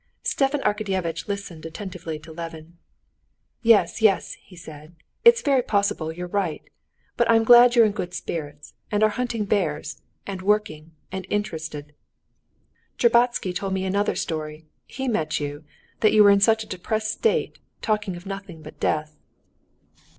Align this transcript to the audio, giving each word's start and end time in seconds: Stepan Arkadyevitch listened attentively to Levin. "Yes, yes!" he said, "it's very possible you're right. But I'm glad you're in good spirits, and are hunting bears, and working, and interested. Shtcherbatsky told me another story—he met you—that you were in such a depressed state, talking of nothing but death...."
Stepan 0.23 0.61
Arkadyevitch 0.61 1.27
listened 1.27 1.63
attentively 1.63 2.17
to 2.17 2.31
Levin. 2.31 2.75
"Yes, 3.61 4.01
yes!" 4.01 4.33
he 4.43 4.55
said, 4.55 4.95
"it's 5.23 5.43
very 5.43 5.61
possible 5.61 6.11
you're 6.11 6.25
right. 6.25 6.63
But 7.17 7.29
I'm 7.29 7.43
glad 7.43 7.75
you're 7.75 7.85
in 7.85 7.91
good 7.91 8.15
spirits, 8.15 8.73
and 8.91 9.03
are 9.03 9.09
hunting 9.09 9.45
bears, 9.45 10.01
and 10.25 10.41
working, 10.41 10.93
and 11.11 11.27
interested. 11.29 11.93
Shtcherbatsky 12.97 13.53
told 13.53 13.73
me 13.73 13.85
another 13.85 14.15
story—he 14.15 15.07
met 15.07 15.39
you—that 15.39 16.11
you 16.13 16.23
were 16.23 16.31
in 16.31 16.41
such 16.41 16.63
a 16.63 16.67
depressed 16.67 17.11
state, 17.11 17.59
talking 17.83 18.15
of 18.15 18.25
nothing 18.25 18.63
but 18.63 18.79
death...." 18.79 19.15